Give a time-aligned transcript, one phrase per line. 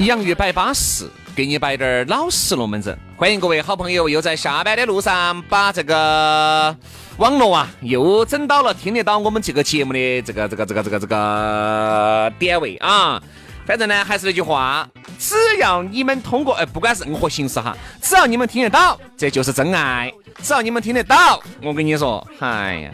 [0.00, 2.98] 洋芋摆巴适，给你摆点儿老实龙门阵。
[3.18, 6.74] 欢迎各位好朋友又在下班的路上把这个
[7.18, 13.22] 网络啊又整到了听得到我们这个节目的这个这个这个这个这个点位啊。
[13.66, 20.10] 反正呢还是那句话，只要你们通过，哎，不管是任何形式哈，只要你们听得到，这就是真爱。
[20.42, 22.90] 只要你们听得到，我跟你说，哎呀。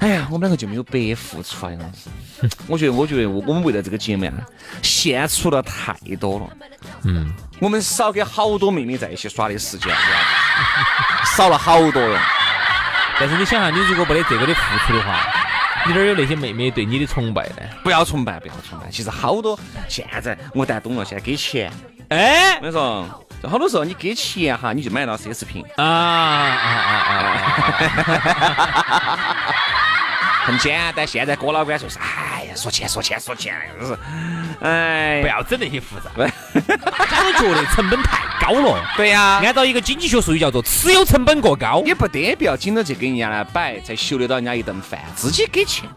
[0.00, 1.90] 哎呀，我们两个就没有白付出来了！
[2.66, 4.32] 我觉得，我觉得，我我们为了这个节目啊，
[4.82, 6.50] 献出了太多了。
[7.04, 9.94] 嗯，我们少给好多妹妹在一起耍的时间，
[11.36, 12.18] 少 了好多哟。
[13.18, 15.26] 但是你想哈，你如果没得这个的付出的话，
[15.86, 17.62] 你哪有那些妹妹对你的崇拜呢？
[17.82, 18.90] 不要崇拜，不要崇拜。
[18.90, 21.72] 其实好多现在我但懂了，现在给钱，
[22.08, 27.14] 哎，我跟你说，好多时候你给钱哈，你就买到奢侈品啊啊啊
[28.76, 29.54] 啊！
[30.46, 33.98] 很简单，现在郭老倌就是，哎呀，说钱说钱说钱，就是，
[34.60, 36.10] 哎，不要整那些复杂。
[37.08, 38.84] 他都觉得成本太高了。
[38.94, 41.82] 对呀，按照一个经济学术语叫做持有成本过高。
[41.86, 45.00] 也不得不要紧着去给人家来摆，才修得到人家一顿饭。
[45.16, 45.88] 自己给钱，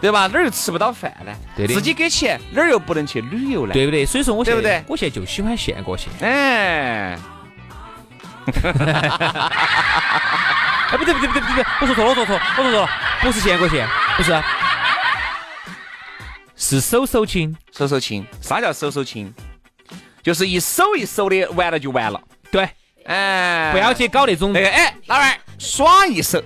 [0.00, 0.26] 对吧？
[0.26, 1.34] 哪儿又吃不到饭呢？
[1.56, 1.74] 对的。
[1.74, 3.72] 自己给钱，哪儿又不能去旅游呢？
[3.72, 4.04] 对不对？
[4.04, 4.84] 所以说，我对不对？
[4.86, 6.08] 我现在就喜欢现过现。
[6.20, 7.18] 哎。
[10.84, 12.88] 哎，不对不对不对不对，我说错了我说错了我说错了，
[13.22, 14.42] 不是现过现，不是，
[16.56, 18.26] 是手手亲手手亲。
[18.42, 19.32] 啥叫手手亲？
[20.22, 22.20] 就是一手一手的，完了就完了。
[22.50, 22.68] 对，
[23.06, 26.42] 哎，不要去搞那种那个，哎，老儿耍一手。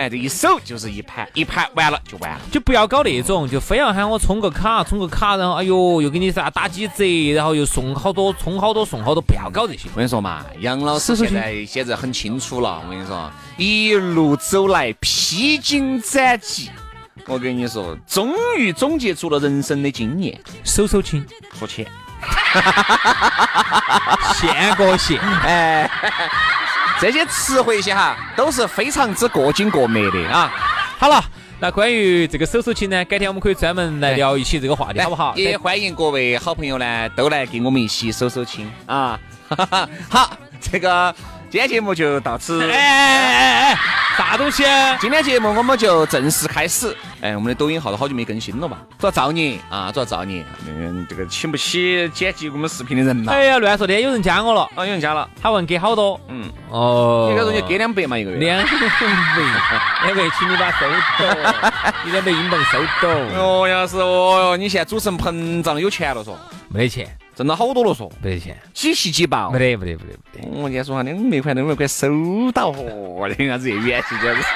[0.00, 9.90] 哎，这一手就是一盘，一盘完了就完了，就不要搞那种，就非要喊我充个卡，充个卡，然后哎呦，又给你啥打几折，然后又送好多，充好多送好多，不要搞这些。
[9.92, 12.80] 我跟你说嘛，杨老师现在现在很清楚了。
[12.82, 16.70] 我跟你说，一路走来披荆斩棘，
[17.26, 20.40] 我跟你说，终于总结出了人生的经验。
[20.64, 21.22] 手手亲，
[21.58, 21.86] 说钱，
[24.40, 25.90] 现过现，哎。
[26.98, 30.50] 这些词汇些哈都是非常之过紧过美的啊。
[30.98, 31.22] 好了，
[31.60, 35.34] 那关于这个手手情呢，改天我们可以专门来聊一起这个话题，好不好？
[35.36, 39.18] 也欢迎各位好朋友呢，都来跟我们一起手手亲啊。
[40.08, 41.14] 好，这个。
[41.50, 42.62] 今天节目就到此。
[42.70, 43.78] 哎哎哎哎，
[44.16, 44.62] 啥东西？
[45.00, 46.96] 今天节目我们就正式开始。
[47.20, 50.44] 哎，我们的抖音号都好久没更新了嘛，主要造孽啊，主要造孽。
[50.68, 53.32] 嗯，这个请不起剪辑我们视频的人嘛。
[53.32, 54.62] 哎呀，乱说的，有人加我了。
[54.76, 55.28] 啊，有人加了。
[55.42, 56.20] 他问给好多。
[56.28, 56.48] 嗯。
[56.68, 57.30] 哦。
[57.32, 58.36] 你说你给两百嘛一个月？
[58.38, 58.70] 两百，
[60.04, 60.88] 两百，请你把收
[61.18, 61.24] 走，
[62.06, 63.08] 你两百英镑收走。
[63.36, 66.36] 哦，要是哦哟，你现在主持人膨胀了，有钱了嗦？
[66.68, 67.08] 没得钱。
[67.34, 70.48] 挣了好多了，嗦没得钱，几喜几报，没得，没得，没得，没得。
[70.60, 74.46] 我今天说哈，两百块，两百块收到，哦，那样子些，这样子。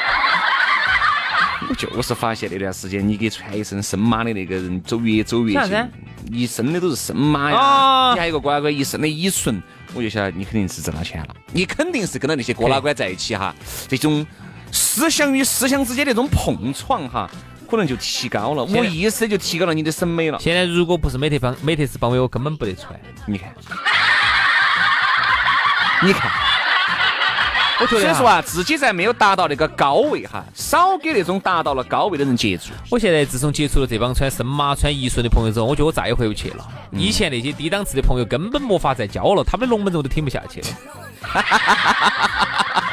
[1.68, 5.88] 我就是发现那段时间，你给穿一身深马的那个人走越走越近，
[6.30, 8.12] 一身的都是深马呀。
[8.12, 9.62] 你还有个乖乖一身的乙醇，
[9.94, 11.28] 我就晓得你肯定是挣到钱了。
[11.52, 13.54] 你肯定是跟到那些哥老倌在一起哈，
[13.88, 14.26] 这种
[14.70, 17.30] 思想与思想之间的这种碰撞哈。
[17.64, 20.38] 可能就提高了，我意思就提高了你的审美了。
[20.40, 22.98] 现在如果不是美特邦美特斯邦威，我根本不得穿。
[23.26, 23.52] 你看，
[26.02, 26.30] 你看，
[27.80, 32.72] 我觉得，所以说啊，自己在没有达到那个高位哈，少给那种达到了高位的人接触。
[32.90, 36.66] 我现在自从接触了这帮穿森马、穿一顺的朋友之后，我觉得我再也回不去了。
[36.92, 40.66] 以前那些低档次的朋友根本没法再交了，他们的龙门阵我都听不下去了。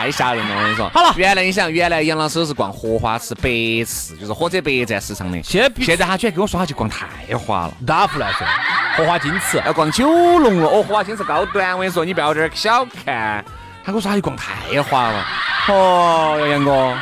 [0.00, 0.56] 太吓人了！
[0.56, 3.50] 我跟你说，好了，原来你想，原来杨老师是逛荷花池百
[3.84, 5.38] 市，就是火车北站市场的。
[5.42, 8.46] 现在现在他居然跟我说他去逛太华了，哪胡乱说？
[8.96, 10.08] 荷花金池要逛九
[10.38, 13.44] 龙了哦，荷花金池高端，我跟你说，你不要这儿小看。
[13.84, 15.26] 他跟我说他去逛太华了。
[15.68, 16.96] 哦，杨哥，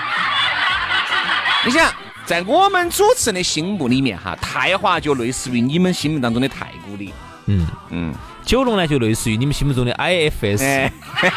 [1.64, 1.88] 你想，
[2.26, 7.14] 在我们主持人的心目里面哈，太华就类似于你们心目当中的太古里。
[7.46, 8.12] 嗯嗯。
[8.48, 10.90] 九龙呢，就类似于你们心目中的 IFS，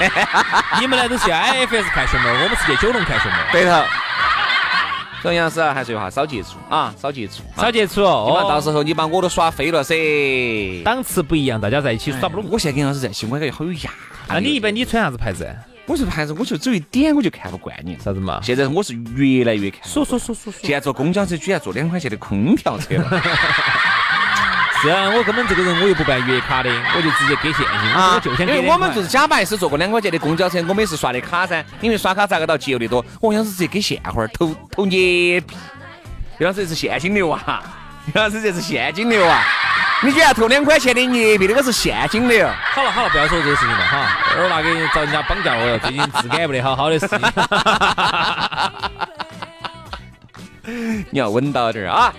[0.79, 3.37] 你们呢都是 IFS 看熊猫，我们是去九龙看熊猫。
[3.51, 3.83] 对头。
[5.21, 8.39] 所以杨老师还是有话少接触啊，少接触，少接触哦。
[8.41, 9.93] 你到时候你把我都耍飞了噻。
[10.85, 12.45] 档次不一样，大家在一起耍不拢。
[12.49, 13.89] 我现在跟杨老师在一起，我感觉好有压力。
[14.29, 15.53] 那你一般你穿啥子牌子？
[15.87, 18.39] 我这牌子我就只有一点我就看不惯你，啥子嘛？
[18.41, 19.81] 现在我是越来越看。
[19.83, 20.61] 说说说说说。
[20.61, 23.21] 现在坐公交车居然坐两块钱的空调车了。
[24.81, 27.91] 是啊，我根本这个人我又不办月卡的，我就直接给现金。
[27.93, 31.63] 我就想给因为我们就是假白是坐过两块钱的公交车，我们也是刷的卡噻。
[31.81, 33.05] 因为刷卡咋个到节油的多？
[33.19, 35.55] 我想是直接给现花儿投投捏币。
[36.39, 37.61] 杨老师这是现金流啊！
[38.15, 39.43] 杨老师这是现金流啊！
[40.01, 42.49] 你居然投两块钱的捏币，那个是现金流。
[42.73, 47.19] 好了好了，不要说这个事情了哈，二娃给找人家绑架了，最近质感不得好好的事情。
[51.11, 52.11] 你要稳到点儿啊！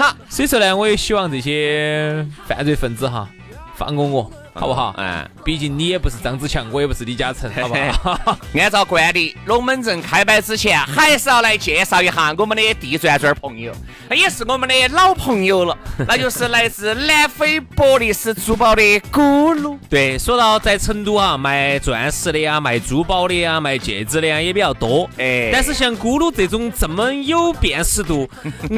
[0.00, 3.28] 好，所以说呢，我也希望这些犯罪分子哈，
[3.76, 4.32] 放过我。
[4.52, 4.94] 好不好？
[4.98, 8.38] 嗯，毕竟你也不是张子强，我也不是李嘉诚，好不好？
[8.58, 13.72] 按照惯例，龙门阵开摆之前，还是要来介绍一下我们的地转转朋友，
[14.08, 15.76] 那也是我们的老朋友了，
[16.06, 18.82] 那就是来自南非伯利斯珠宝的
[19.12, 19.78] 咕噜。
[19.88, 25.08] 对，说到在成都啊，卖钻石的呀，卖珠宝的呀，卖戒指的呀，也比较多。
[25.16, 28.28] 哎，但是像咕噜这种这么有辨识度，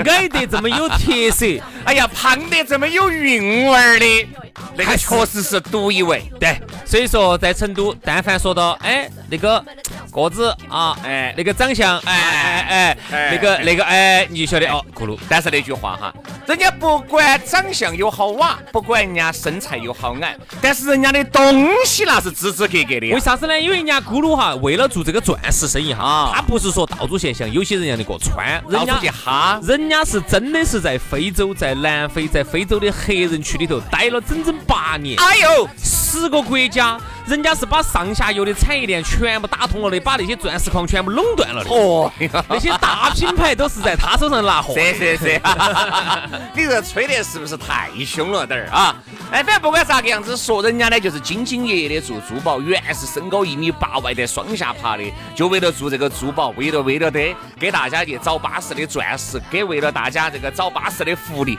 [0.04, 1.46] 矮得这么有特色，
[1.84, 4.28] 哎呀，胖得这么有韵味儿的，
[4.76, 5.61] 那个确实是。
[5.62, 9.64] 独一位，对，所以说在成都，但凡说到哎那个
[10.10, 12.14] 个子啊，哎那个长相，哎
[12.68, 15.18] 哎哎，那个那个哎，你就晓得哦，咕噜。
[15.28, 16.14] 但是那句话哈，
[16.46, 23.12] 人家不管长相有好瓦，不管人家身材有好矮，但是人家的东西那是支支格格的。
[23.12, 23.58] 为啥子呢？
[23.58, 35.18] 因为人家咕噜哈，为了做这个钻石生意哈，他不是说到处现象，有些人样的过穿，人家去哈，人家是真的是在非洲，在南非，在非洲的黑人区里头待了整整八年。
[35.20, 35.68] 哎呦！
[36.20, 36.98] 十个国家。
[37.24, 41.70] 人家是把上下游的产业链全部打通了的，把那些钻石矿全部垄断了的。
[41.70, 42.12] 哦，
[42.48, 44.74] 那些大品牌都是在他手上拿货。
[44.82, 45.40] 是是是，
[46.52, 48.96] 你这吹的是不是太凶了点儿啊？
[49.30, 55.04] 哎，反正不管咋个样子说，人家呢就是兢兢业业的做珠宝，原是身高一米八，外带双下巴的，
[55.36, 61.56] 就为了做这个珠宝，为了为了得给大家去找巴适的钻石，给为了大家这个找巴适的福利，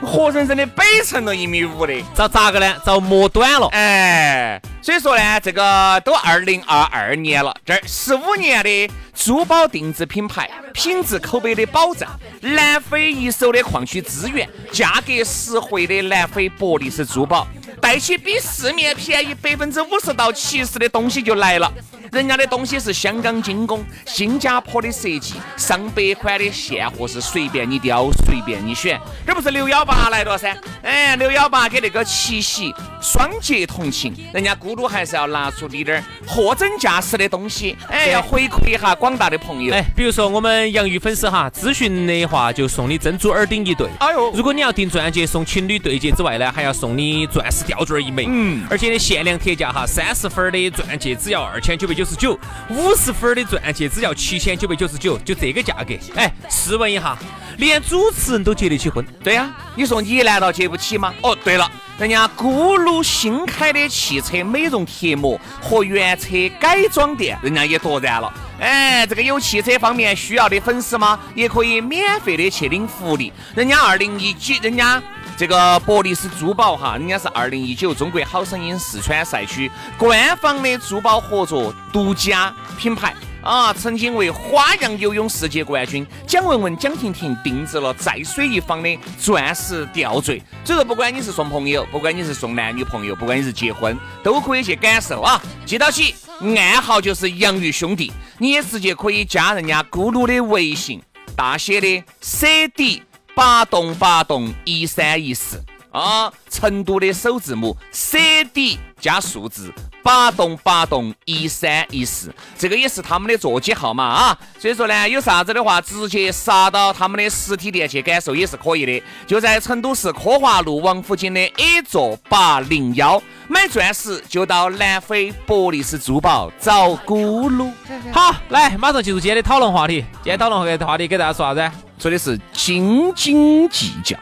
[0.00, 2.74] 活生生的摆成了一米五的，遭咋个呢？
[2.84, 3.68] 遭磨短了。
[3.72, 4.60] 哎。
[4.84, 12.06] 所以说呢，这个都二零二二年了，这十五年的珠宝定制品牌，品质口碑的保障，
[12.42, 17.48] 南非一手的矿区资源，价格实惠的南非博利斯珠宝，
[17.80, 21.72] 带起比市面便宜百分之五十到七十的东西就来了。
[22.12, 29.00] 人家的东西是香港精工，新加坡的设计，上百款的现货是随便你挑，随便你选。
[29.26, 30.56] 这不是六幺八来了噻？
[30.82, 32.72] 哎，六幺八给那个七夕
[33.02, 39.74] 双节同庆，人家姑咕噜还是要拿出你点儿货真价实的东西，哎，要回馈一下广大的朋友。
[39.74, 43.88] 哎，比如说我们洋芋粉丝哈，咨询的话就送你珍珠耳钉一对。
[43.98, 48.26] 哎呦，如果你要订钻戒送情侣对戒之外呢，还要送你钻石吊坠一枚。
[48.28, 52.04] 嗯，而且呢限量特价哈，三十分的钻戒只要二千九百九。
[52.04, 52.38] 九十九，
[52.68, 55.94] 五十分的钻戒只要七千九百九十九，就这个价格。
[56.16, 57.16] 哎，试问一下，
[57.56, 59.02] 连主持人都结得起婚？
[59.22, 61.14] 对呀，你说你难道结不起吗？
[61.22, 68.32] 哦，对了，人家咕噜新开的汽车美容贴膜和原车改装店，人家也夺然了。
[68.60, 71.18] 哎，这个有汽车方面需要的粉丝吗？
[71.34, 73.32] 也可以免费的去领福利。
[73.54, 75.02] 人家二零一几，人家。
[75.36, 79.68] 这个博利斯珠宝哈，人家是二零一九中国好声音四川赛区
[79.98, 83.12] 官方的珠宝合作独家品牌
[83.44, 90.42] 啊，曾经为花样游泳世界冠军蒋雯雯、蒋婷婷定制了在水一方的钻石吊坠。
[90.64, 95.40] 所以说，不管你是送朋友，不管你是送男女朋友，不管你是结婚，都可以去感受啊。
[95.66, 101.02] 记到起，暗号就是洋芋兄弟，你也直接可以加人家咕噜的微信，
[101.36, 103.02] 大写的 CD。
[103.36, 114.38] 八栋八栋一三一四啊，成都的首字母 C D 加数字八栋八栋一三一四，这个也是他们的座机号码啊。
[114.58, 119.02] 所以说呢，有啥子的话，直接杀到他们的实体店去感受也是可以的。
[119.26, 127.72] 就在成都市科华路王府井的 A 座八零幺，买钻石就到南非博利斯珠宝找咕噜。
[128.12, 130.04] 好，来，马上进入今天的讨论话题。
[130.22, 131.76] 今天讨论话题给大家说啥子？
[131.98, 134.18] 说的是斤斤计较，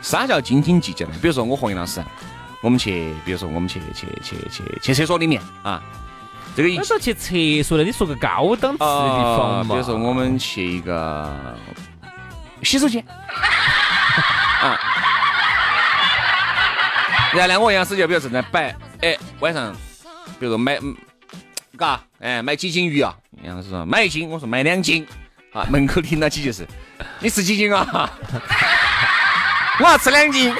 [0.00, 1.12] 啥叫斤斤计较呢？
[1.22, 2.02] 比如说我和杨老师，
[2.62, 5.82] 我们去，比如说我们去去去去去厕所里面啊，
[6.56, 9.74] 这个一说去厕所的，你说个高档次的地方嘛？
[9.74, 11.28] 比如说我们去一个
[12.62, 13.04] 洗手间
[14.62, 14.78] 啊，
[17.34, 19.74] 然后呢，我杨老师就比如正在摆，哎，晚上，
[20.40, 20.78] 比如说买，
[21.76, 23.14] 嘎，哎，买几斤鱼啊？
[23.42, 25.06] 杨老师说买一斤，我说买两斤。
[25.52, 25.66] 啊！
[25.68, 26.66] 门口听到起就是，
[27.20, 28.08] 你吃几斤啊？
[29.78, 30.50] 我要吃两斤。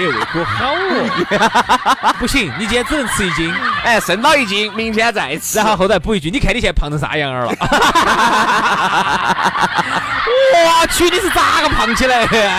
[0.00, 2.14] 哎，胃口好哦。
[2.18, 3.52] 不行，你今天只能吃一斤。
[3.84, 5.58] 哎哎，剩到一斤，明天再吃。
[5.58, 7.52] 然后后来补一句，你看你现在胖成啥样儿了？
[10.52, 12.50] 我去，你是咋个胖起来的？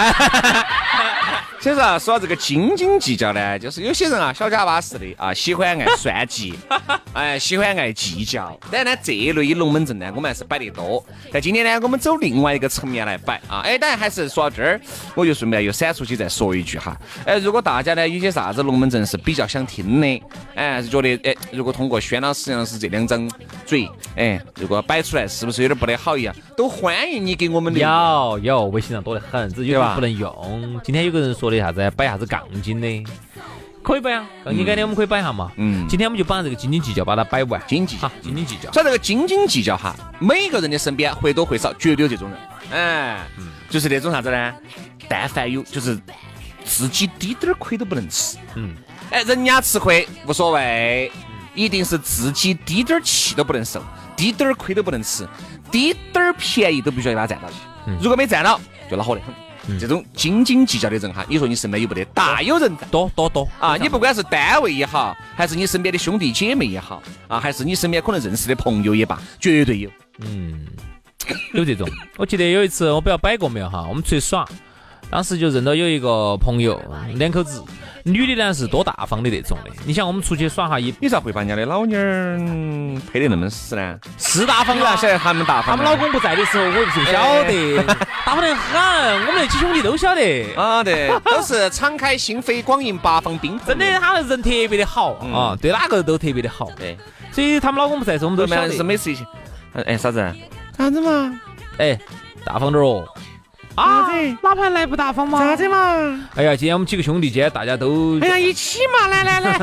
[1.61, 6.55] 其实啊，说到这个斤斤计较呢，就是有些人啊，小家巴适的啊，喜欢爱算计，
[7.13, 8.59] 哎，喜欢爱计较。
[8.71, 11.05] 当然呢，这一类龙门阵呢，我们还是摆得多。
[11.31, 13.61] 但今天呢，我们走另外一个层面来摆啊。
[13.63, 14.81] 哎，当然还是说到这儿，
[15.13, 16.99] 我就顺便又闪出去再说一句哈。
[17.27, 20.23] 哎，如果大家呢有些啥子龙门阵是比较想听的，
[20.55, 23.29] 哎，是觉得哎，如果通过轩老师、杨老师这两张
[23.67, 30.81] 嘴，哎，如果摆出来是不是有点不得好一样，都欢迎你给我们有有微信上多得很，只是有不能用。
[30.83, 31.50] 今天有个人说。
[31.51, 31.91] 的啥子？
[31.95, 33.03] 摆啥子杠精的？
[33.83, 35.51] 可以摆啊，杠精改天我们可以摆一下嘛。
[35.57, 37.61] 嗯，今天我们就把这个斤斤计较把它摆完。
[37.67, 38.71] 斤斤哈，斤斤计较。
[38.71, 42.37] 说这个斤斤计较哈，每个人的身边或多或少绝对有这种人。
[42.71, 43.25] 哎，
[43.69, 44.53] 就是那种啥子呢？
[45.09, 45.99] 但凡有，就是
[46.63, 48.37] 自己滴点儿亏都不能吃。
[48.53, 48.75] 嗯，
[49.09, 51.11] 哎，人家吃亏无所谓，
[51.55, 53.83] 一定是自己滴点儿气都不能受，
[54.15, 55.27] 滴点儿亏都不能吃，
[55.71, 57.55] 滴点儿便宜都必须要给他占到起。
[57.99, 59.33] 如果没占到，就恼火得很。
[59.79, 62.03] 这种斤斤计较的人哈，你说你身边有不得？
[62.05, 63.77] 大有人在，多多多啊！
[63.77, 69.89] 你不管是单位也好，还是你身边的兄弟姐妹也好啊，还是你身边可能认识的朋友也罢，绝对有。
[70.19, 70.65] 嗯，
[71.53, 71.87] 有这种。
[72.17, 74.47] 我记得有一次，我不知道摆过没有哈，我们出去耍，
[75.09, 76.81] 当时就认到有一个朋友，
[77.15, 77.63] 两口子。
[78.03, 82.37] 女的呢是多大方的那种的，你想我们出去耍哈，一你咋会把人家的老妞儿
[83.11, 83.99] 配得那么死呢？
[84.17, 85.75] 是大方啊，晓得他们大方。
[85.75, 87.83] 他们老公不在的时候，我就晓得，
[88.25, 88.81] 大方得很。
[89.27, 93.59] 我们那几兄弟都晓得 啊，对，都是敞开心扉，广迎八方宾。
[93.65, 96.69] 真的，他人特别的好啊，对哪个都特别的好。
[96.77, 96.97] 对，
[97.31, 98.71] 所以他们老公不在时候，我们都晓得。
[98.71, 99.25] 是每次一起，
[99.73, 100.33] 哎，啥子？
[100.77, 101.39] 啥子嘛？
[101.77, 101.97] 哎，
[102.45, 103.05] 大方点哦。
[103.75, 104.07] 啊！
[104.41, 105.39] 哪盘来不大方嘛？
[105.39, 106.19] 咋子嘛？
[106.35, 108.19] 哎呀，今天我们几个兄弟今天大家都……
[108.21, 109.07] 哎呀，一起嘛！
[109.07, 109.57] 来来来，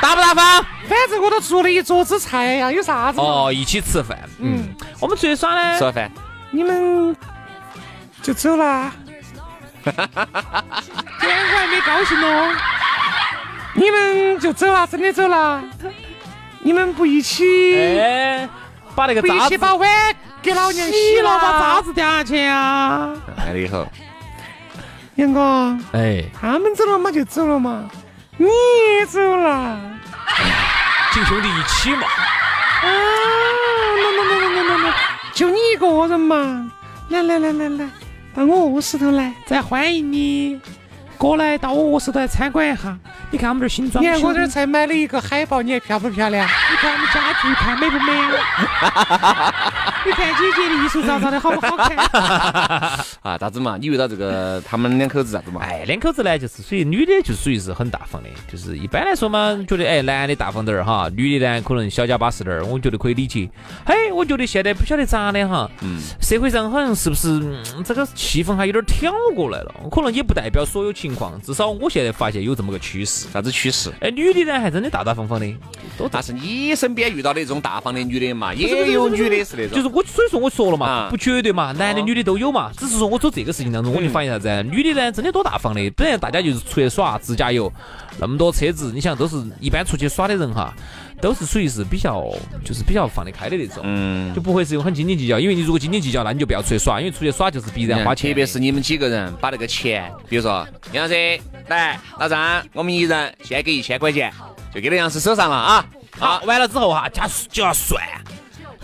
[0.00, 0.64] 大 不大方？
[0.88, 3.20] 反正我都做了一桌子菜呀，有啥子？
[3.20, 4.18] 哦，一起吃饭。
[4.40, 4.68] 嗯，
[5.00, 6.10] 我们出去耍呢，吃了饭
[6.50, 7.16] 你们
[8.22, 8.92] 就走了。
[9.84, 12.54] 今天我还没高兴哦。
[13.74, 15.62] 你们就走了，真的走了？
[16.60, 17.98] 你们不一起？
[18.00, 18.48] 哎，
[18.94, 19.88] 把那个不一起把碗。
[20.46, 23.12] 给老娘洗了，把渣子掉下去啊！
[23.36, 23.84] 来了以后，
[25.16, 27.90] 杨哥，哎，他们走了嘛就走了嘛，
[28.36, 29.76] 你也走了，
[31.12, 32.06] 几兄弟一起嘛。
[32.06, 34.94] 啊，来来来来来来来，
[35.34, 36.70] 就你一个人嘛，
[37.08, 37.88] 来来来来来，
[38.32, 40.60] 到我卧室头来，再欢迎你。
[41.16, 42.96] 过来到我卧室头来参观一下，
[43.30, 46.46] 你看我们这新装你看我这儿才买了一个海报，你看漂不漂亮？
[46.46, 49.54] 你看我们家具看美不美啊？
[50.04, 51.96] 你看姐姐的艺术照照的好不好看？
[53.22, 53.76] 啊，咋子嘛？
[53.80, 55.60] 你遇到这个他们两口子咋子嘛？
[55.62, 63.48] 哎，两口子呢，就是属于女的，就属于是很大方的，就是一般来说嘛，觉得哎，男的大方点儿哈，女的呢可能小家巴适点儿，我觉得可以理解。
[63.84, 67.40] 嘿，我觉得现在不晓得咋的哈，嗯，社会上好像是不是
[67.84, 69.74] 这个气氛还有点挑过来了？
[69.90, 71.05] 可能也不代表所有情。
[71.06, 73.92] 情况至少我现在发现有这么个趋势，啥子趋势？
[74.00, 75.46] 哎，女的呢还真的大大方方的，
[76.10, 84.62] 但是你身边遇到的这种大方的女的嘛，也有女的是那种，就是我所以说我说了嘛，不绝对嘛，男的女的都有嘛，只是说我做这个事情当中，我就发现啥子？
[84.64, 87.72] 女的呢真的多大方的，本来大家就是出去耍，自驾游，
[88.18, 90.74] 那么多车子，你想都是一般出去耍的人哈。
[91.20, 92.24] 都是属于是比较，
[92.64, 95.38] 就是比较放得开的那种，嗯，就不会是用很斤斤计较。
[95.38, 98.30] 因为你如果斤斤计较，那你就不要出去耍，因为出去耍就是必然花钱。
[98.30, 104.32] 特别是你们几个人把那个钱，比如说杨老师来，老张，我们一人先给一千块钱，
[104.74, 105.86] 就给到杨师手上了啊。
[106.18, 108.02] 好，完了之后哈，加就要算。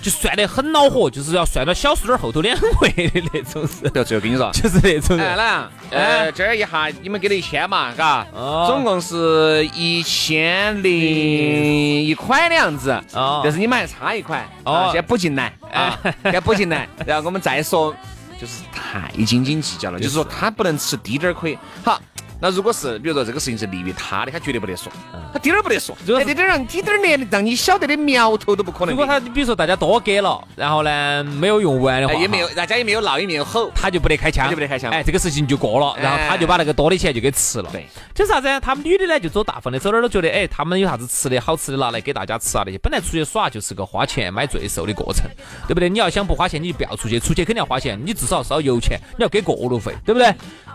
[0.02, 3.88] 就算得很恼火，就是要算到小数点后头两位的那种是。
[3.90, 5.16] 对，最后跟你说，就是那种。
[5.16, 8.26] 哎，来，呃，这儿一下你们给了一千嘛，嘎，
[8.66, 12.90] 总共是一千零一块的样子。
[13.12, 13.40] 哦。
[13.44, 17.94] 但是你们还差一块，哦，先补进来，啊，先补进来，然后我们再说，
[18.40, 21.56] 就是太斤斤计较了，就是说他不能吃低点儿亏。
[21.84, 22.00] 好。
[22.42, 24.90] 那如果是，比如说这个事情是利于他的，他绝对不得说，
[25.32, 28.90] 他滴点儿不得说，滴点儿让滴点儿连让你晓得的苗头都不可能。
[28.90, 34.90] 如果他比如说大家多给了，然后呢没有用完的话，也没有，大家也没有闹，也没有吼，他就不得开枪，就不得开枪。
[34.90, 37.68] 哎，这个事情就过了，然后他就把那个多的钱就给吃了。
[37.70, 38.48] 对，就是啥子？
[38.58, 42.78] 他们女的呢就走大方的，走哪儿都觉得哎，他们有啥子吃的好吃的拿来给大家吃啊那些。
[42.78, 45.30] 本来出去耍就是个花钱买罪受的过程，
[45.68, 45.88] 对不对？
[45.88, 50.26] 你要想不花钱，你就不要出去，出去肯定要花钱，你至少烧油钱，你要给过路费，对不对？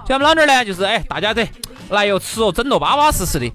[0.07, 1.45] 像我们老娘呢，就是哎，大家得
[1.89, 3.51] 来哟吃哦，整得巴巴适适的。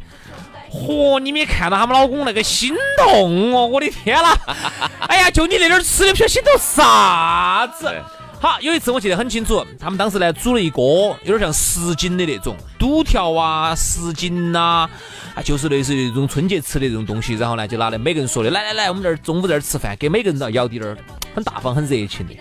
[0.71, 4.35] 嚯，你没看到他们老公那个心动哦，我的天啦！
[5.07, 7.93] 哎呀，就你那点吃的，不晓得心动啥子。
[8.41, 14.89] 好，有一次我记得很清楚，他们当时呢煮了一锅，有点像什锦的那种肚条啊、什锦呐，
[15.35, 17.35] 啊，就是类似于那种春节吃的那种东西。
[17.35, 20.97] 然后呢，就拿来每个人说的，来来来，我们这儿中午这儿吃饭，给每个人都要舀点儿，
[21.35, 22.35] 很大方、很热情的。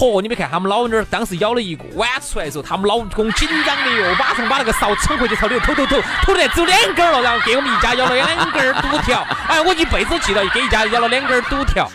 [0.00, 9.22] 嚯，你没看他们老妞儿当时舀了一个碗出来的时候，他们老公紧张的哟，马上把那个勺撑回去朝里头投投投，投的只有两根了，然后给我们一家舀了两根儿肚条。
[9.46, 11.86] 哎，我一辈子记得给一家舀了两根儿肚条。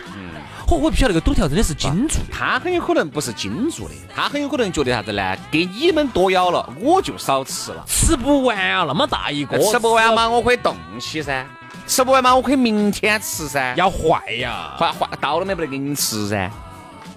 [0.68, 5.36] 嚯，我不晓得那个肚条真的是金做的，他很有可能不是金做的，他很有可能觉得啥子呢？
[5.50, 11.44] 给你们多舀了，我就少吃了，吃不完啊，那么大一个，吃不完嘛，我可以冻起噻，
[11.88, 16.48] 吃不完嘛，我可以明天吃噻，要坏呀，坏坏到了没不得给你吃噻。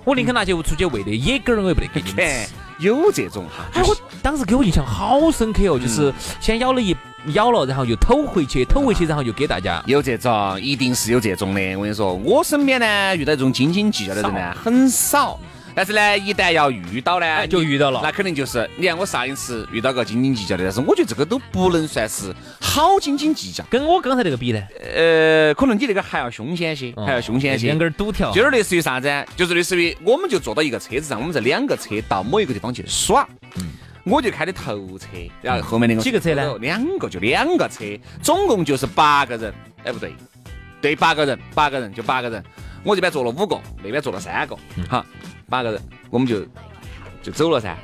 [0.10, 2.50] 我宁肯拿去出去喂的野狗儿，我也不得给你吃。
[2.80, 6.98] 有这种哈，哎，我当时给我印象好深刻哦，就是先咬了一
[7.34, 9.84] 咬了，然后又偷回去，偷回去，然后又给大家。
[9.86, 11.76] 有这种，一定是有这种的。
[11.76, 15.40] 我跟你说，我身边呢遇到这种斤斤计较的人呢很少。
[15.80, 23.64] 但是呢，一旦要遇到呢，就遇到了，那肯定就是，你看我上一次遇到个斤斤计较的，但是我觉得这个都不能算是好斤斤计较。
[23.70, 24.62] 跟我刚才那个比呢，
[24.94, 27.68] 呃，可能你那个还要凶险些，还要凶险些。
[27.68, 29.26] 两根堵条，就是类似于啥子？
[29.38, 33.26] 就是类似于，我们就坐到一个车子上，我们这两个车到某一个地方去耍，
[34.04, 35.08] 我就开的头车，
[35.42, 36.58] 然后后面那个几个车呢？
[36.60, 37.86] 两个，就两个车，
[38.22, 39.54] 总共就是八个人。
[39.86, 40.14] 哎，不对，
[40.82, 42.44] 对，八个人，八个人就八个人。
[42.84, 44.58] 我这边坐了五个，那边坐了三个，
[44.90, 45.06] 好。
[45.50, 46.46] 八个人，我们就
[47.22, 47.76] 就走了噻。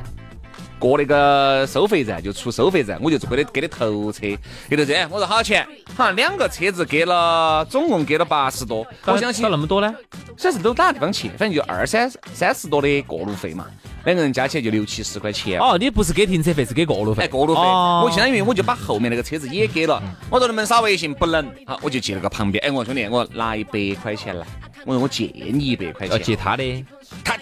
[0.77, 4.21] 过那个收费站就出收费站，我就给的给的头车，
[4.69, 8.85] 给的这，我说好钱，哈两个车子给了，总共给了八十多。
[9.05, 9.95] 我相信那么多呢？
[10.35, 11.29] 主要是都哪个地方去？
[11.29, 13.65] 反正就二三三十多的过路费嘛，
[14.03, 15.59] 两个人加起来就六七十块钱。
[15.61, 17.23] 哦，你不是给停车费，是给过路费。
[17.23, 20.03] 哎，过路费，我相当于我就把后面那个车子也给了。
[20.29, 21.13] 我说能不能扫微信？
[21.13, 21.49] 不能。
[21.65, 22.61] 好，我就借了个旁边。
[22.65, 24.45] 哎，我说兄弟，我拿一百块钱来。
[24.85, 26.21] 我说我借你一百块钱。
[26.21, 26.85] 借他的。
[27.23, 27.37] 他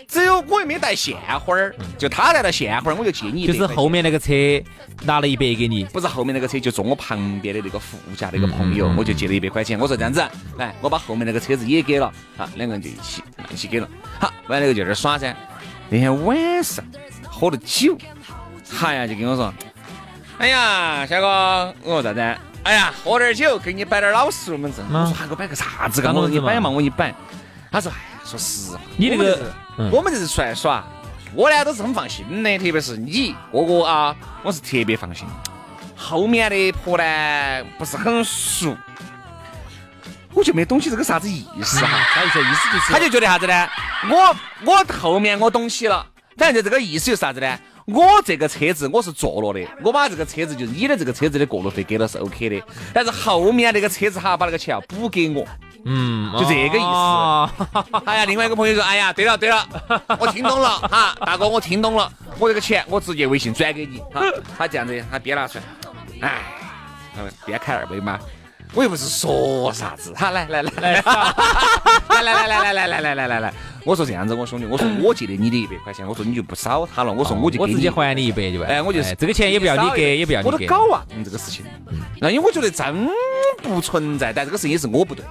[0.47, 3.47] 我又没带现花儿，就他带了现花儿，我就借你。
[3.47, 4.33] 就是后面那个车
[5.03, 9.79] 拿了一百给你，不是后面那个车就坐我旁边的那个副驾那个朋友，我就借了一百块钱。
[9.79, 10.23] 我说这样子，
[10.57, 13.87] 来，我把后面那个车子也给了，好，两个人就一起一起给了。
[14.19, 15.35] 好，完了个就在这耍噻。
[15.89, 16.83] 那天晚上
[17.27, 17.97] 喝了酒，
[18.81, 19.53] 哎呀，就跟我说，
[20.37, 22.19] 哎呀，小哥，我说啥子？
[22.63, 24.85] 哎呀，喝点酒，给你摆点老实龙门阵。
[24.87, 26.01] 我说还给我摆个啥子？
[26.07, 27.13] 我说你摆嘛，我一摆。
[27.71, 27.91] 他说。
[28.23, 29.53] 说实话，你那个，
[29.91, 30.83] 我们这是出来耍，
[31.33, 35.27] 我呢都是很放心的，特别是你哥哥啊，我是特别放心。
[35.95, 38.75] 后面的婆呢不是很熟，
[40.33, 41.99] 我就没懂起这个啥子意思哈。
[42.13, 43.67] 他意思意思就是，他就觉得啥子呢？
[44.09, 46.05] 我我后面我懂起了，
[46.37, 47.59] 反正就这个意思就是啥子呢？
[47.85, 52.61] 我这个车子我是坐了的，我把这个车子就是你的这个车子的过路费给了是 OK 的，
[52.93, 55.45] 但是后面那个车子哈把那个钱要补给我。
[55.85, 58.01] 嗯，就这个意思。
[58.05, 59.67] 哎呀，另外一个朋友说，哎呀，对了对了，
[60.19, 63.99] 我听懂了哈，大哥我听懂了，我这个钱我直接微信转给你。
[64.13, 64.21] 哈，
[64.57, 65.59] 他这样子，他边拿出
[66.21, 66.41] 来，哎，
[67.45, 68.19] 边开二倍嘛。
[68.75, 71.03] 我又不是说啥子，哈，来来来来，
[72.09, 73.53] 来来来 来来来来来来来来，
[73.85, 78.67] 我说这样子，我兄弟，我说我借的你的一百块钱，我说你就不少他了，我说我就我直接还你一百就完。
[78.67, 80.55] 哎，我就是这个钱也不要你给，也不要你给。
[80.55, 81.63] 我都搞啊，这个事情。
[82.19, 83.07] 那因为我觉得真
[83.61, 85.23] 不存在，但这个事情也是我不对。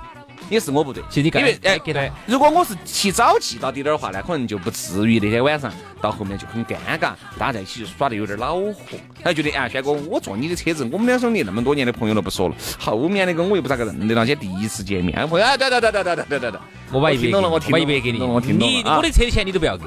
[0.49, 8.75] 也是我不对，其实你因为哎，对如果我是提早记到底的话呢，可能就不至于那天晚上到后面就很尴尬，大家在一起就耍得有点恼火。
[9.23, 19.85] 他觉得哎，轩哥，我坐你的车子，我们两兄弟那么多年的朋友都不说了，后面那个我又不咋个认得，那些第一次见面，朋友，哎，对对对对对对对对对，我把一百，我把一百给你，我听懂了，你我的车的钱你都不要给，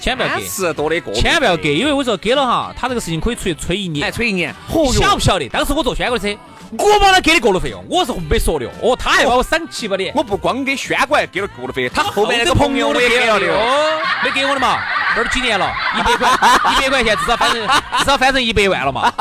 [0.00, 4.54] 千万不要给，十多的过，千万不要给，因为我说给了哈，他这个事情可以出去吹一年，哎，吹一年，
[4.92, 5.48] 晓不晓得？
[5.48, 6.38] 当时我坐轩哥的车。
[6.72, 8.96] 我帮他给的过路费用，我是没说的哦。
[8.96, 10.10] 他还把我省七八的。
[10.14, 14.00] 我不光给轩哥还给了过路费，他后面那个朋友也给了的哦。
[14.24, 14.78] 没给我的嘛？
[15.14, 15.72] 这儿几年了？
[15.98, 16.28] 一百块，
[16.78, 17.60] 一百块钱至少翻成
[17.98, 19.12] 至少翻成一百万了嘛？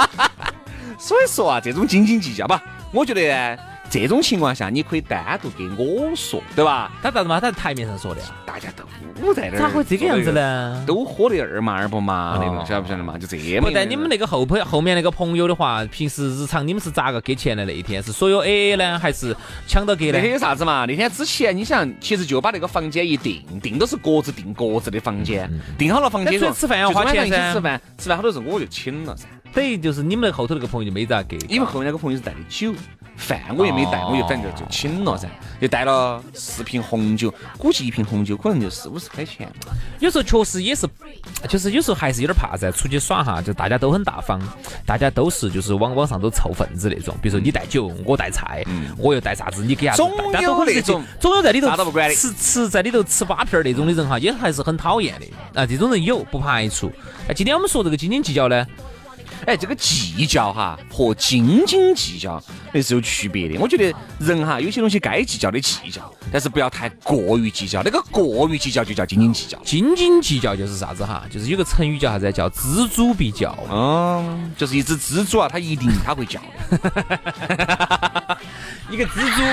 [0.97, 3.57] 所以说啊，这种斤斤计较吧，我觉得
[3.95, 6.91] 这种情况下你可以单独给我说，对吧？
[7.01, 7.39] 他咋子嘛？
[7.39, 8.27] 他在台面上说的呀？
[8.45, 8.83] 大家都。
[9.25, 10.83] 我在那儿，咋会这个样子呢？
[10.85, 13.17] 都喝的二麻二不麻那种，晓不晓得嘛？
[13.17, 13.61] 就这么。
[13.61, 17.63] 不但你们那个后朋后面那个朋友的话，平时日常你们是咋个给钱的？
[17.63, 19.33] 那一天是所有 A A 呢，还是
[19.65, 20.17] 抢到给的？
[20.17, 20.85] 那天有啥子嘛？
[20.85, 26.37] 那天之前你想，其实就把那个房间一定，定都是各自订各自的房间，订好了房间。
[26.53, 27.53] 吃饭要花钱噻。
[27.53, 29.25] 吃饭，吃饭好多时候我就请了噻。
[29.53, 32.73] 等于就是你们那后头那个朋友就没咋给，因为后面那个朋友是带的酒。
[33.17, 35.27] 饭我也没带，我就反正就请了噻，
[35.59, 39.51] 就带了四瓶红酒，估计一瓶红酒可能就四五十块钱。
[39.99, 40.87] 有时候确实也是，
[41.47, 42.69] 就是有时候还是有点怕噻。
[42.71, 44.41] 出去耍哈，就大家都很大方，
[44.85, 47.15] 大家都是就是往往上都凑份子那种。
[47.21, 48.63] 比如说你带酒，我带菜，
[48.97, 51.69] 我又带啥子，你给啥子，总有那种，总有在里头
[52.13, 55.65] 吃吃在里头吃把片儿那种的人哈，也还是很讨厌的啊。
[55.65, 56.91] 这种人有，不排除。
[57.27, 58.67] 那，今天我们说这个斤斤计较呢。
[59.45, 62.41] 哎，这个计较哈和斤斤计较
[62.73, 63.59] 那是有区别的。
[63.59, 67.81] 我觉得人哈有些东西该计较的计较，但是不要太过于计较。
[67.83, 69.57] 那个过于计较就叫斤斤计较。
[69.59, 71.23] 斤斤计较就是啥子哈？
[71.29, 72.31] 就是有个成语叫啥子？
[72.31, 73.55] 叫锱铢必较。
[73.71, 76.77] 嗯，就是一只蜘蛛啊，它一定它会叫的。
[78.89, 79.43] 一个蜘蛛，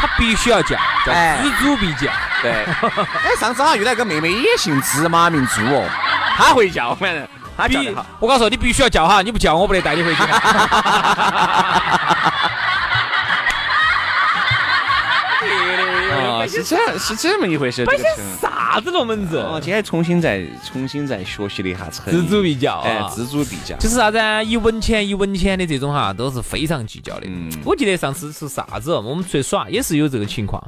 [0.00, 2.10] 它必须要叫，叫锱铢必较。
[2.42, 2.52] 对。
[3.24, 5.88] 哎，上次好像遇到一个妹妹也姓芝麻名猪哦，
[6.36, 7.26] 她会叫，反正。
[7.56, 10.22] 他必，我告诉你，必须要叫哈，你不叫我不得带你回去。
[16.16, 17.84] 哦，是这样，是这么一回事。
[17.84, 18.04] 这个
[18.40, 19.42] 啥子龙门阵？
[19.42, 24.18] 哦，今天重新再重新再学习了一下成锱铢必较，哎，锱铢必较，就是啥子？
[24.44, 27.26] 一文钱一文钱的这种哈，都是非常计较的。
[27.26, 28.94] 嗯，我记得上次是啥子？
[28.94, 30.62] 我们出去耍也是有这个情况。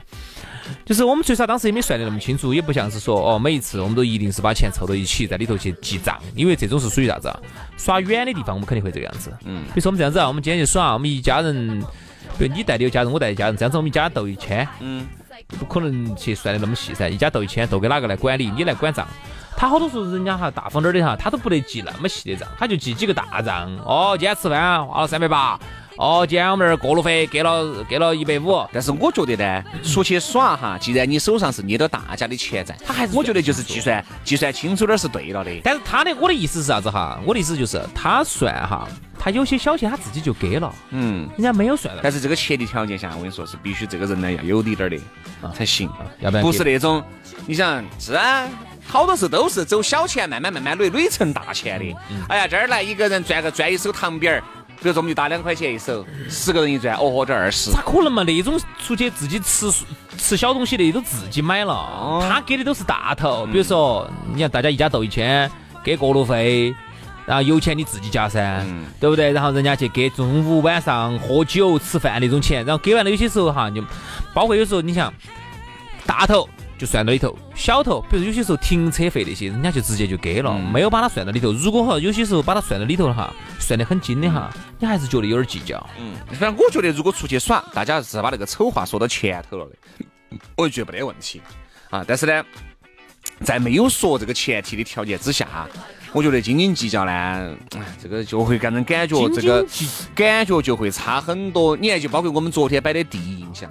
[0.85, 7.40] 就是我们最少当时也没算得那么清楚，也不像是说哦，每一次我们都一定是把钱凑到一起，在里头去记账，因为这种是属于啥子啊？
[7.76, 9.33] 耍远的地方我们肯定会这个样子。
[9.44, 9.64] 嗯。
[9.66, 11.81] 比如说我们这样子啊，我们今天去耍，我们一家人，
[12.38, 14.66] 比如你带的有家人，我带的家人，这样子我们一家斗一千。
[14.81, 15.07] 嗯。
[15.59, 18.50] 不可能去算得那么细噻，一家斗一千，斗给哪个来管理？
[18.50, 19.07] 你来管账。
[19.57, 23.70] 他好多时候人家哈大方点的哈，他都不得记那么细的账，他就记几个大账。
[23.85, 25.59] 哦，今天吃饭花了三百八。
[25.96, 35.50] 哦，今天我们这儿过路费给了给了一百五，但是我觉得呢，出去耍哈，既然你手上是捏到大家的钱在，他还是我觉得就是计算计算清楚点是对了的。
[35.64, 37.18] 但是他的我的意思是啥子哈？
[37.24, 38.87] 我的意思就是他算哈，
[39.18, 41.94] 他有些小钱他自己就给了，嗯，人家没有算。
[42.02, 44.98] 但是这个前提条件下，我跟你说是必须这个人呢要有底点的
[45.40, 45.88] 啊才行，
[46.20, 47.02] 要不然不是那种
[47.46, 48.46] 你想是啊，
[48.87, 51.96] 好多时候都是走小钱慢慢慢慢累累成大钱的。
[52.28, 54.42] 哎呀，这儿来一个人赚个赚一手糖饼儿。
[54.80, 57.70] 比如说我们就打两块钱一手，十个人一转，哦豁，这二十。
[57.70, 58.22] 咋可能嘛？
[58.22, 59.70] 那种出去自己吃
[60.16, 63.46] 吃小东西的都自己买了，他给的都是大头。
[63.46, 65.50] 比如说，你看大家一家斗一千，
[65.82, 66.74] 给过路费，
[67.24, 68.64] 然后油钱你自己加噻，
[69.00, 69.32] 对不对？
[69.32, 73.82] 然后人家去给中午晚上喝酒吃饭那种钱，然后给完了有些时候哈，就
[74.34, 75.12] 包括有时候你想
[76.04, 76.48] 大头。
[76.78, 81.50] 就算到里头，小头，比如有些时候停车费那些，人家就直接就给了，没有把它算到里头。
[81.52, 85.84] 如果哈有些时候把它算到里头了哈，算得很精的哈，你还是觉得有点计较。
[85.98, 90.06] 嗯，反正我觉得如果出去耍，大家是把那个丑话说到前头了的，
[90.56, 91.40] 我就觉得没得问题
[91.88, 92.04] 啊。
[92.06, 92.44] 但是呢，
[93.42, 95.66] 在没有说这个前提的条件之下，
[96.12, 97.12] 我觉得斤斤计较呢，
[97.74, 99.66] 哎，这个就会给人感觉这个
[100.14, 101.74] 感觉就会差很多。
[101.74, 103.66] 你看，就包括我们昨天摆的第一印象。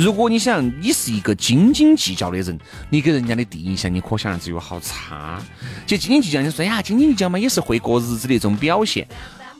[0.00, 2.58] 如果你想你是一个斤斤计较的人，
[2.88, 5.38] 你给人家的第一印象，你可想而知有好差。
[5.86, 9.06] 就斤斤计较，你说呀，斤斤计较嘛，也是会过日子的一种表现。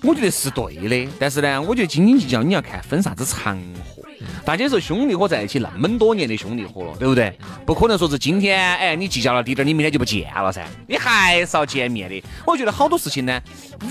[0.00, 3.54] 我觉得是对的，但是呢，我觉得斤斤计较你要看分啥子场
[3.94, 3.99] 合。
[4.44, 7.32] 大家说兄弟伙在一起那么多年的兄弟伙了，对不对？
[7.64, 12.22] 不可能说是今天哎你计较了滴点，你明天就不见了噻，你还是要见面的。
[12.46, 13.40] 我觉得好多事情呢，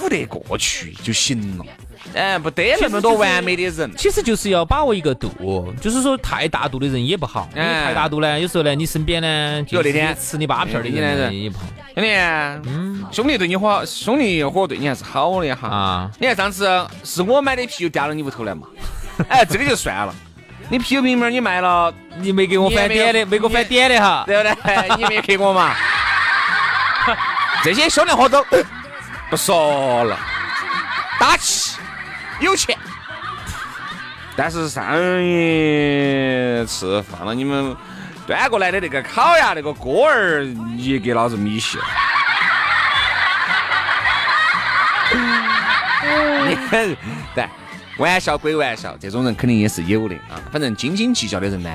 [0.01, 1.65] 捂得过去就行了。
[2.13, 7.47] 哎，不得那么多完美的人，其实就是要把握一个度，就是说太大度的人也不好。
[7.53, 11.65] 太大度呢，有时候呢，你身边呢，就那天吃你八片的人也不好。
[11.95, 12.09] 兄弟，
[12.69, 15.67] 嗯，兄弟对你好，兄弟伙对你还是好的哈。
[15.67, 16.65] 啊，你看上次
[17.03, 18.67] 是我买的啤酒掉到你屋头来嘛？
[19.27, 20.15] 哎，这个就算了。
[20.69, 24.53] 你啤酒瓶瓶你卖了，你没给我返点的，没给我返点的哈，对不对？
[24.97, 25.73] 你没给我嘛？
[27.63, 28.45] 这些兄弟伙都
[29.29, 30.17] 不说了，
[31.19, 31.77] 打气。
[32.39, 32.77] 有钱，
[34.35, 37.75] 但是上一次放了你们
[38.25, 40.45] 端过来的那个烤鸭那个锅儿，
[40.77, 41.83] 也给老子米稀了。
[47.35, 47.45] 对，
[47.99, 50.41] 玩笑归玩笑，这种人肯定也是有的啊。
[50.51, 51.69] 反正斤斤计较的人呢。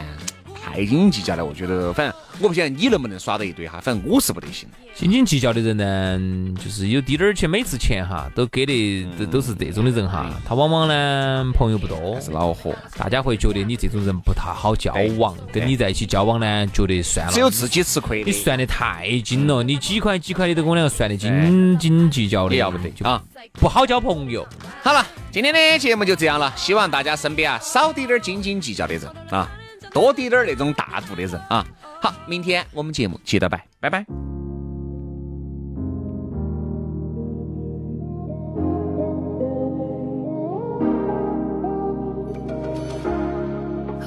[0.64, 4.68] 太斤斤计较了，我觉得，反正我不晓得你能不能耍得一堆哈，反正我是不得行。
[4.94, 18.24] 斤斤计较的人呢，就是有滴点儿钱，每次钱哈都给的都都是这种的人哈，他往往呢朋友不多，是恼火，大家会觉得你这种人不太好交往，跟你在一起交往呢，觉得算了，只有自己吃亏。
[18.24, 23.22] 你算的太精了，你几块几块的都跟我两个算的斤斤计较的，要不得就啊，
[23.54, 24.46] 不好交朋友。
[24.82, 29.50] 好了，今天的节目就这样了，希望大家身边啊少滴点儿斤斤计较的人啊。
[29.94, 31.64] 多滴点儿那种大度的人啊！
[32.02, 34.04] 好，明天我们节目接着摆，拜拜。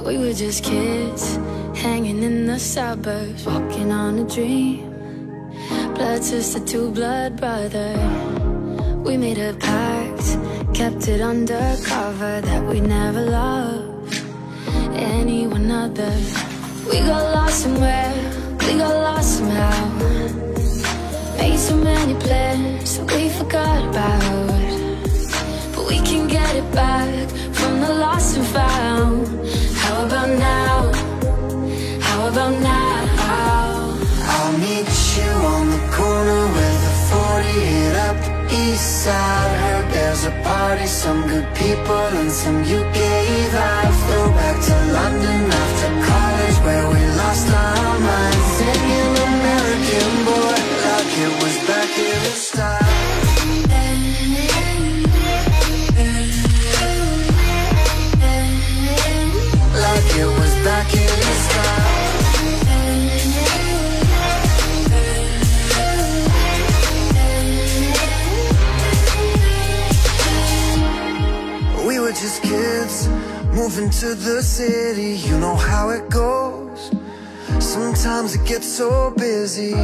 [0.04, 1.39] We were just kids,
[1.73, 4.82] hanging in the suburbs, walking on a dream.
[5.95, 7.97] Blood sister to blood brother.
[9.04, 10.38] We made a pact,
[10.73, 13.87] kept it undercover that we never love
[14.99, 16.13] anyone other.
[16.89, 18.13] We got lost somewhere,
[18.60, 19.89] we got lost somehow.
[21.38, 24.47] Made so many plans that we forgot about.
[25.73, 29.27] But we can get it back from the lost and found.
[29.81, 30.91] How about now?
[32.01, 32.97] How about now?
[34.33, 39.51] I'll meet you on the corner with a 48 up east side.
[39.62, 42.99] Heard there's a party, some good people and some UK
[43.53, 43.99] vibes.
[44.07, 48.37] Throwback to London after college where we lost our minds.
[73.77, 75.17] Moving to the city.
[75.27, 76.91] You know how it goes.
[77.59, 79.75] Sometimes it gets so busy.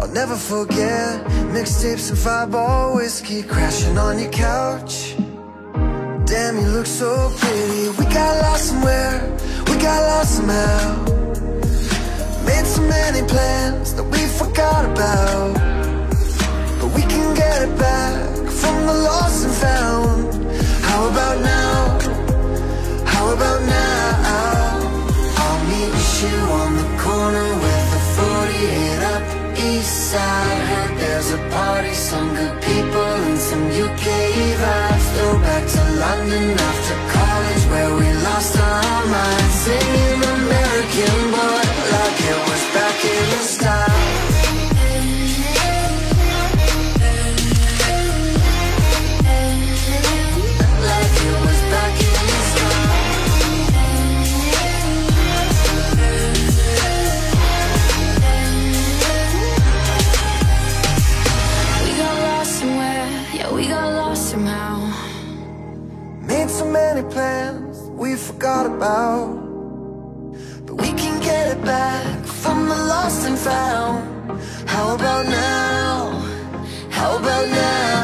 [0.00, 5.14] I'll never forget mixtapes and fireball whiskey crashing on your couch.
[6.26, 7.90] Damn, you look so pretty.
[7.90, 9.20] We got lost somewhere,
[9.68, 11.04] we got lost somehow.
[12.44, 15.54] Made so many plans that we forgot about.
[16.80, 20.34] But we can get it back from the lost and found.
[20.82, 22.15] How about now?
[23.36, 24.80] About now?
[25.44, 29.24] I'll meet you on the corner with a 48 up
[29.58, 30.60] east side.
[30.70, 34.06] Heard there's a party, some good people and some UK
[34.62, 35.06] vibes.
[35.16, 36.85] Throwback to London after
[68.86, 69.28] about.
[70.66, 74.40] But we can get it back from the lost and found.
[74.68, 75.96] How about now?
[76.90, 77.95] How about now?